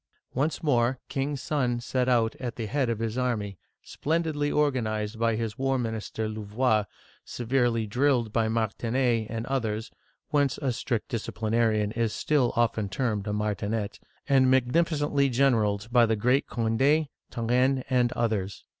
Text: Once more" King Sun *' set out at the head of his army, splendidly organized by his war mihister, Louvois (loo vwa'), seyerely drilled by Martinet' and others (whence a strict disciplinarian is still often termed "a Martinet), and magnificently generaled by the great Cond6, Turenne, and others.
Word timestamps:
Once 0.33 0.63
more" 0.63 0.97
King 1.09 1.37
Sun 1.37 1.79
*' 1.79 1.79
set 1.79 2.09
out 2.09 2.35
at 2.37 2.55
the 2.55 2.65
head 2.65 2.89
of 2.89 2.97
his 2.97 3.19
army, 3.19 3.59
splendidly 3.83 4.51
organized 4.51 5.19
by 5.19 5.35
his 5.35 5.59
war 5.59 5.77
mihister, 5.77 6.27
Louvois 6.27 6.85
(loo 6.87 6.87
vwa'), 6.87 6.87
seyerely 7.47 7.87
drilled 7.87 8.33
by 8.33 8.47
Martinet' 8.47 9.27
and 9.29 9.45
others 9.45 9.91
(whence 10.29 10.57
a 10.57 10.71
strict 10.71 11.09
disciplinarian 11.09 11.91
is 11.91 12.13
still 12.13 12.51
often 12.55 12.89
termed 12.89 13.27
"a 13.27 13.31
Martinet), 13.33 13.99
and 14.27 14.49
magnificently 14.49 15.29
generaled 15.29 15.87
by 15.91 16.07
the 16.07 16.15
great 16.15 16.47
Cond6, 16.47 17.07
Turenne, 17.29 17.83
and 17.87 18.11
others. 18.13 18.63